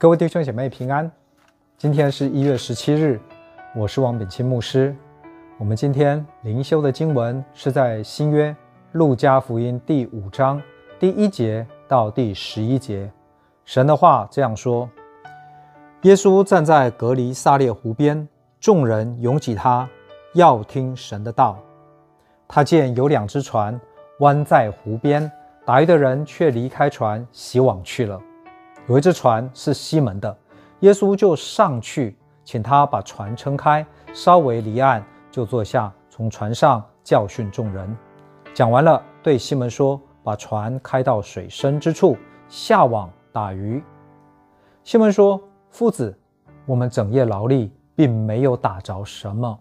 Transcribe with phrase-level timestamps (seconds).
[0.00, 1.10] 各位弟兄姐妹平安，
[1.76, 3.20] 今天是一月十七日，
[3.74, 4.94] 我是王炳钦牧师。
[5.58, 8.54] 我们今天灵修的经文是在新约
[8.92, 10.62] 路加福音第五章
[11.00, 13.10] 第一节到第十一节。
[13.64, 14.88] 神的话这样说：
[16.02, 18.28] 耶稣站在革尼撒列湖边，
[18.60, 19.88] 众人拥挤他，
[20.34, 21.58] 要听神的道。
[22.46, 23.78] 他见有两只船
[24.20, 25.28] 弯在湖边，
[25.66, 28.16] 打鱼的人却离开船，洗网去了。
[28.88, 30.34] 有一只船是西门的，
[30.80, 37.94] 耶稣就上去，请他把船撑开，稍微离岸，就坐下，从船上教训众人。
[38.54, 42.16] 讲完了，对西门说：“把船开到水深之处，
[42.48, 43.84] 下网打鱼。”
[44.82, 46.18] 西门说：“夫子，
[46.64, 49.60] 我们整夜劳力，并没有打着什么，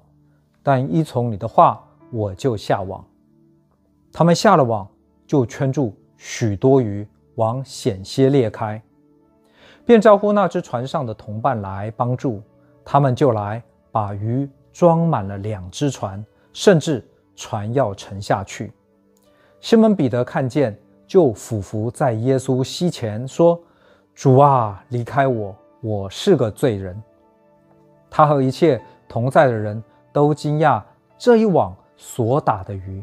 [0.63, 3.05] 但依从你的话，我就下网。”
[4.13, 4.87] 他们下了网，
[5.25, 8.81] 就圈住许多鱼，网险些裂开。
[9.87, 12.43] 便招呼那只船上的同伴来帮助，
[12.83, 17.01] 他们就来把鱼装满了两只船，甚至
[17.37, 18.73] 船要沉下去。
[19.61, 23.57] 西门彼得看见，就俯伏在耶稣膝前说
[24.13, 27.01] ：“主啊，离开我，我是个罪人。”
[28.11, 30.83] 他和一切同在的人都惊讶
[31.17, 33.01] 这一网所打的鱼。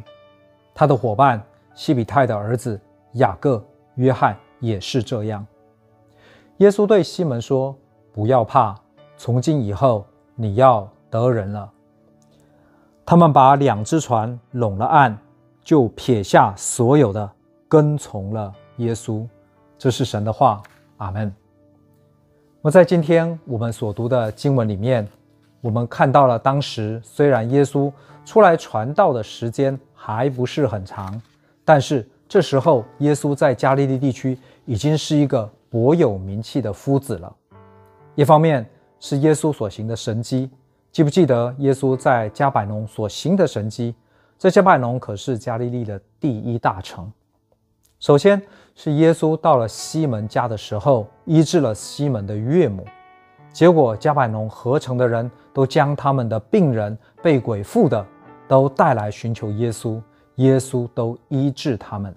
[0.75, 1.43] 他的伙伴
[1.75, 2.79] 西比泰的儿子
[3.13, 5.47] 雅各、约翰也是这样。
[6.59, 7.77] 耶稣对西门说
[8.15, 8.77] ：“不要怕，
[9.17, 11.69] 从今以后你要得人了。”
[13.05, 15.19] 他们把两只船拢了岸，
[15.65, 17.29] 就撇下所有的，
[17.69, 19.27] 跟从了耶稣。
[19.77, 20.63] 这是神的话，
[20.99, 21.35] 阿门。
[22.63, 25.07] 我在今天我们所读的经文里面，
[25.61, 27.93] 我们看到了当时虽然耶稣
[28.25, 31.21] 出来传道的时间还不是很长，
[31.65, 35.51] 但是这时候耶稣在加利利地区已经是一个。
[35.75, 37.35] 颇有名气的夫子了。
[38.15, 38.65] 一方面
[39.01, 40.49] 是耶稣所行的神迹，
[40.93, 43.93] 记不记得耶稣在迦百农所行的神迹？
[44.39, 47.13] 这迦百农可是加利利的第一大城。
[47.99, 48.41] 首先
[48.77, 52.87] 是耶稣到了西门家的时候，医治了西门的岳母，
[53.53, 58.07] 结果迦百农合城的人都将他们的病人、被鬼附的
[58.47, 60.01] 都带来寻求耶稣，
[60.37, 62.15] 耶稣都医治他们。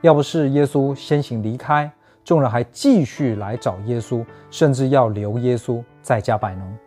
[0.00, 1.88] 要不是耶稣先行离开。
[2.24, 6.78] 众人还继续来找耶稣，甚至要留耶稣在迦百农。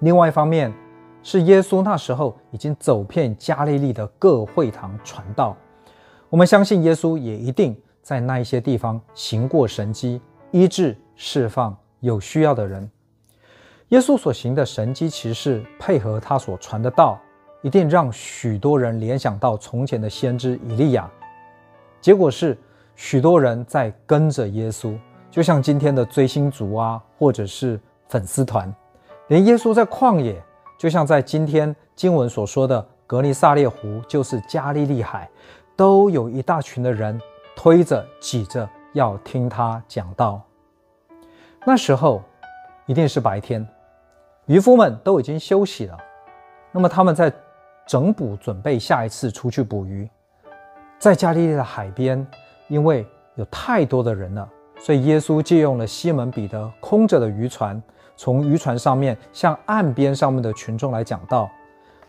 [0.00, 0.72] 另外一方面，
[1.20, 5.56] 是耶稣那时候已经走遍加利利的各会堂传道。
[6.28, 12.88] 我们相信耶稣也一定在那一些地方行过神迹，医治、释放有需要的人。
[13.88, 17.20] 耶稣所行的神迹奇事，配合他所传的道，
[17.62, 21.10] 一定让许多人联想到从前的先知以利亚。
[22.00, 22.56] 结果是。
[23.00, 24.94] 许多人在跟着耶稣，
[25.30, 28.72] 就像今天的追星族啊，或者是粉丝团。
[29.28, 30.38] 连耶稣在旷野，
[30.78, 35.26] 就像在今天经文所说的格尼撒列湖，就是加利利海，
[35.74, 37.18] 都有一大群的人
[37.56, 40.38] 推着挤着要听他讲道。
[41.64, 42.22] 那时候
[42.84, 43.66] 一定是白天，
[44.44, 45.96] 渔夫们都已经休息了，
[46.70, 47.32] 那么他们在
[47.86, 50.06] 整补，准备下一次出去捕鱼，
[50.98, 52.26] 在加利利的海边。
[52.70, 53.04] 因为
[53.34, 54.48] 有太多的人了，
[54.78, 57.82] 所以耶稣借用了西门彼得空着的渔船，
[58.16, 61.50] 从渔船上面向岸边上面的群众来讲道。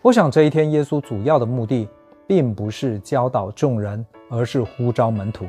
[0.00, 1.88] 我想这一天耶稣主要的目的，
[2.28, 5.46] 并不是教导众人，而是呼召门徒。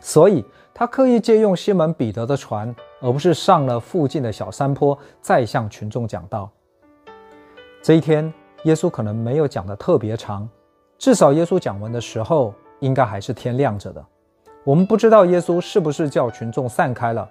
[0.00, 0.42] 所以
[0.72, 6.50] 他刻意借用西门彼得的船，而不是上了附近的小山坡再向群众讲道。
[7.82, 8.32] 这一天
[8.64, 10.48] 耶稣可能没有讲的特别长，
[10.96, 12.54] 至少耶稣讲完的时候。
[12.80, 14.04] 应该还是天亮着的。
[14.64, 17.28] 我们不知道耶稣是不是叫群众散开了，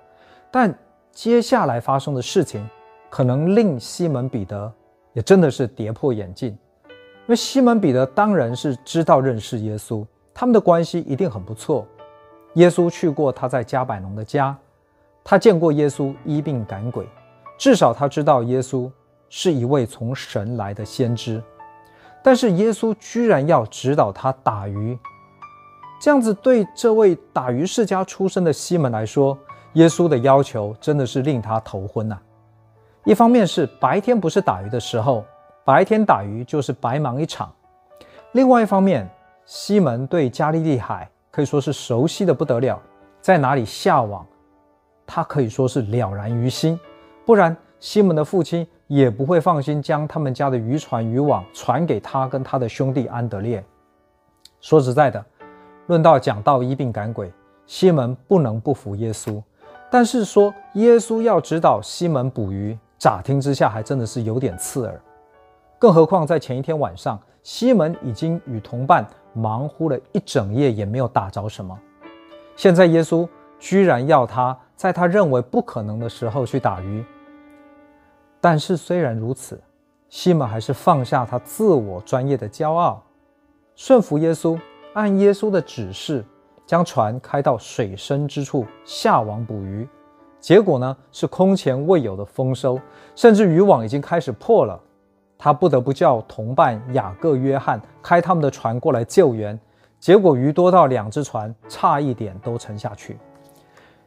[0.50, 0.74] 但
[1.12, 2.68] 接下来发生的事情，
[3.10, 4.72] 可能令西门彼得
[5.14, 6.50] 也真的是跌破眼镜。
[6.90, 11.86] 因为西门彼得当然是知道认识耶稣，他们的关系一定很不错。
[12.54, 14.58] 耶稣去过他在加百农的家，
[15.24, 17.06] 他见过耶稣医病赶鬼，
[17.58, 18.90] 至少他知道耶稣
[19.30, 21.44] 是一位从神来的先知。
[22.24, 24.98] 但是耶稣居然要指导他打鱼。
[26.00, 29.38] 这样子对这位打鱼世家出身的西门来说，
[29.74, 32.18] 耶稣的要求真的是令他头昏呐。
[33.04, 35.26] 一方面是白天不是打鱼的时候，
[35.66, 37.48] 白天打鱼就是白忙一场；
[38.34, 39.10] 另外一方面，
[39.46, 42.80] 西门对加利利海可以说是熟悉的不得了，
[43.20, 44.24] 在哪里下网，
[45.06, 46.80] 他可以说是了然于心。
[47.26, 53.64] 不然，西门的父亲也不会放心将他们家的渔船渔网传给他跟他的兄弟安德烈。
[54.62, 55.26] 说实在的。
[55.88, 57.32] 论到讲道医病赶鬼，
[57.66, 59.42] 西门不能不服耶稣，
[59.90, 65.02] 但是说耶稣要指导西门捕鱼，乍听之下还真的是有点刺耳。
[65.80, 71.78] 更何况在前一天晚上，西门已经与同伴忙乎了一整夜，也没有打着什么。
[72.56, 73.28] 现在耶稣
[73.60, 77.06] 居然要他在他认为不可能的时候去打鱼。
[78.42, 79.62] 但是虽然如此，
[80.10, 83.04] 西门还是放下他自我专业的骄傲，
[83.76, 84.60] 顺服耶稣，
[84.98, 86.26] 按耶稣的指示，
[86.66, 89.88] 将船开到水深之处下网捕鱼。
[90.40, 92.82] 结果呢，是空前未有的丰收，
[93.14, 94.80] 甚至渔网已经开始破了。
[95.38, 99.58] 他不得不叫同伴雅各、约翰开他们的船过来救援。
[100.00, 103.20] 结果鱼多到两只船差一点都沉下去。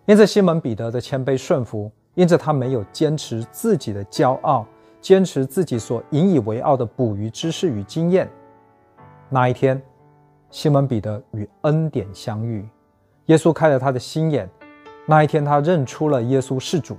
[0.07, 4.67] 因着西门彼得的谦卑顺服，因着他没有坚持自己的骄傲，
[5.01, 8.29] 坚持自己所引以为傲的捕鱼知识与经验。
[9.29, 9.81] 那一天，
[10.51, 12.69] 西门彼得与恩典相遇，
[13.27, 14.49] 耶稣开了他的心眼。
[15.07, 16.97] 那一天，他认出了耶稣是主。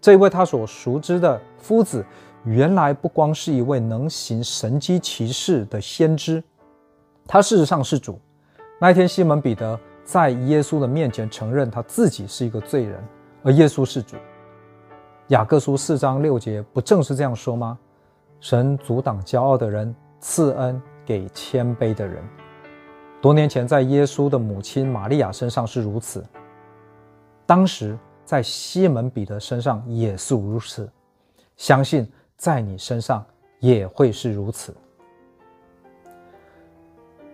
[0.00, 2.04] 这一位他所熟知的夫子，
[2.44, 6.42] 原来不光是一位能行神迹奇事的先知。
[7.26, 8.18] 他事实上是主。
[8.78, 13.02] 那一天，西门彼得在耶稣的面前承认他自己是一个罪人，
[13.42, 14.16] 而耶稣是主。
[15.28, 17.78] 雅各书四章六节不正是这样说吗？
[18.40, 22.22] 神阻挡骄傲的人，赐恩给谦卑的人。
[23.24, 26.22] 多年前，在耶稣的母亲玛利亚身上是如此，
[27.46, 30.86] 当时在西门彼得身上也是如此，
[31.56, 32.06] 相信
[32.36, 33.24] 在你身上
[33.60, 34.76] 也会是如此。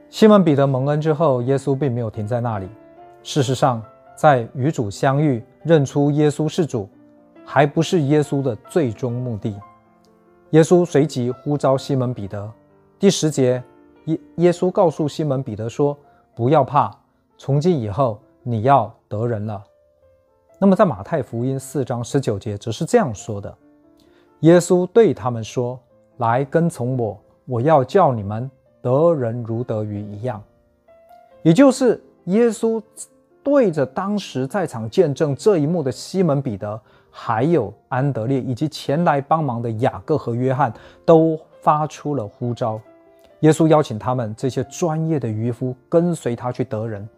[0.09, 2.69] 西门彼得蒙恩之后，耶稣并没有停在那里。
[3.25, 3.83] 事实上，
[4.15, 6.89] 在与主相遇、认出耶稣是主，
[7.45, 9.61] 还不是耶稣的最终目的。
[10.51, 12.49] 耶稣随即呼召西门彼得。
[12.97, 13.61] 第十节，
[14.11, 15.97] 耶耶稣告诉西门彼得说
[16.35, 16.95] ：“不要怕，
[17.39, 19.63] 从今以后你要得人了。”
[20.59, 23.55] 那么，在马太福音四章十九节则是这样说的
[24.41, 25.79] ：“耶稣对他们说
[26.19, 28.51] ：‘来跟从我，我要叫你们。’”
[28.83, 30.43] 得人如得鱼一样，
[31.43, 32.83] 也就是耶稣
[33.43, 36.81] 对着当时在场见证这一幕的西门彼得，
[37.11, 40.73] 还有安德烈以及前来帮忙的雅各和约翰，
[41.05, 42.81] 都发出了呼召。
[43.41, 47.09] 耶稣邀请他们这些专业的渔夫跟随他去得人，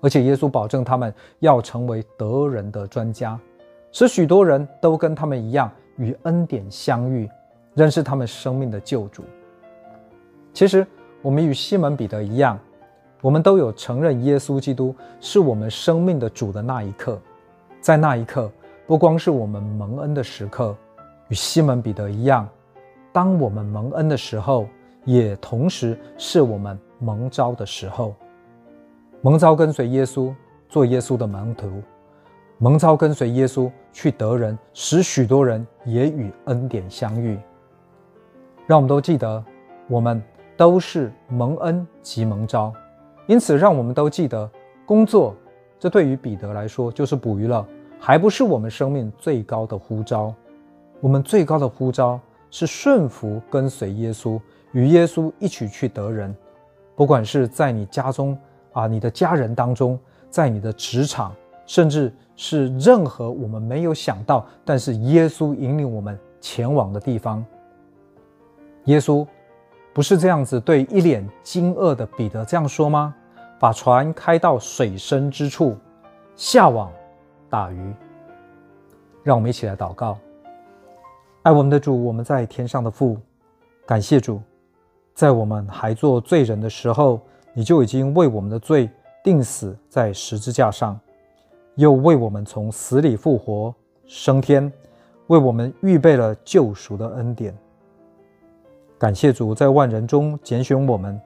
[0.00, 3.38] 而且耶稣保证他们要成为得人的专家，
[3.92, 7.28] 使许多人都跟他们一样与恩典相遇，
[7.74, 9.24] 认识他们生命的救主。
[10.52, 10.86] 其实。
[11.22, 12.58] 我们与西门彼得一样，
[13.20, 17.20] 我们都有承认耶稣基督是我们生命的主的那一刻。
[17.78, 18.50] 在那一刻，
[18.86, 20.74] 不光是我们蒙恩的时刻，
[21.28, 22.48] 与西门彼得一样，
[23.12, 24.66] 当我们蒙恩的时候，
[25.04, 28.14] 也同时是我们蒙召的时候。
[29.22, 30.34] 蒙召跟随耶稣，
[30.68, 31.68] 做耶稣的门徒；
[32.58, 37.38] 蒙召跟随耶稣去得人，使许多人也与恩典相遇。
[38.66, 39.44] 让我们都记得，
[39.88, 40.22] 我们。
[40.56, 42.70] 都是蒙恩及蒙召，
[43.26, 44.46] 因此让我们都记得，
[44.84, 45.34] 工作，
[45.78, 47.66] 这对于彼得来说就是捕鱼了，
[47.98, 50.34] 还不是我们生命最高的呼召。
[51.00, 52.20] 我们最高的呼召
[52.50, 54.40] 是顺服跟随耶稣，
[54.72, 56.34] 与耶稣一起去得人。
[56.94, 58.36] 不管是在你家中
[58.72, 61.34] 啊，你的家人当中，在你的职场，
[61.66, 67.44] 甚至是任何我们没有想到，但是耶稣引领我们前往的地方，
[68.84, 69.26] 耶稣。
[69.92, 73.12] 不是这样子对一脸惊愕的彼得这样说吗？
[73.58, 75.76] 把船开到水深之处，
[76.36, 76.92] 下网
[77.50, 77.92] 打鱼。
[79.24, 80.16] 让我们一起来祷告。
[81.42, 83.16] 爱我们的主，我们在天上的父，
[83.86, 84.42] 感谢主，
[85.14, 87.18] 在我们还做罪人的时候，
[87.54, 88.90] 你就已经为我们的罪
[89.24, 91.00] 定死在十字架上，
[91.76, 94.70] 又为我们从死里复活升天，
[95.28, 97.56] 为我们预备了救赎的恩典。
[98.98, 101.18] 感谢主在万人中拣选我们，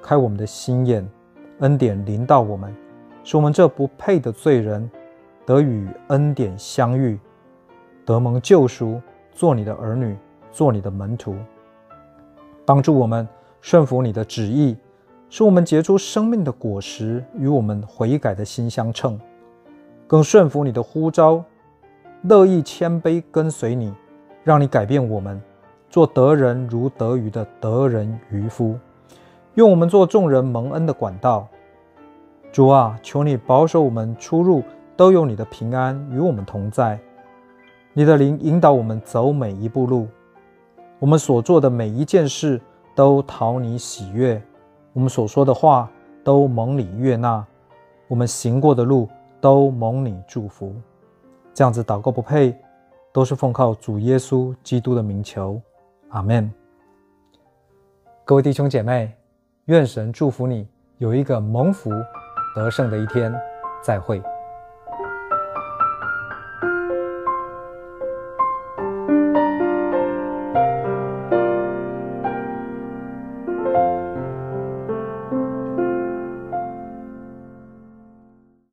[0.00, 1.06] 开我们的心眼，
[1.58, 2.74] 恩典临到我们，
[3.22, 4.90] 使我们这不配的罪人
[5.44, 7.20] 得与恩典相遇，
[8.06, 8.98] 得蒙救赎，
[9.38, 10.16] 做你的儿女，
[10.50, 11.36] 做你的门徒，
[12.66, 13.26] 帮助我们
[13.60, 14.76] 顺服你的旨意，
[15.30, 19.16] 使我们结出生命的果实，与我们悔改的心相称，
[20.08, 21.44] 更顺服你的呼召，
[22.22, 23.94] 乐意谦卑跟随你，
[24.42, 25.40] 让你改变我们。
[25.88, 28.76] 做得人如得鱼的得人渔夫，
[29.54, 31.46] 用我们做众人蒙恩的管道。
[32.50, 34.64] 主啊，求你保守我们出入
[34.96, 36.98] 都有你的平安与我们同在。
[37.98, 40.06] 你的灵引导我们走每一步路，
[41.00, 42.60] 我们所做的每一件事
[42.94, 44.40] 都讨你喜悦，
[44.92, 45.90] 我们所说的话
[46.22, 47.44] 都蒙你悦纳，
[48.06, 49.08] 我们行过的路
[49.40, 50.72] 都蒙你祝福。
[51.52, 52.56] 这样子祷告不配，
[53.12, 55.60] 都是奉靠主耶稣基督的名求，
[56.10, 56.48] 阿门。
[58.24, 59.12] 各位弟兄姐妹，
[59.64, 61.90] 愿神祝福你有一个蒙福
[62.54, 63.34] 得胜的一天，
[63.82, 64.22] 再会。